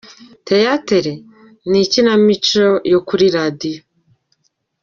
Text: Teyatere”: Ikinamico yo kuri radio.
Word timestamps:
Teyatere”: 0.47 1.13
Ikinamico 1.83 2.65
yo 2.91 2.99
kuri 3.07 3.25
radio. 3.37 3.81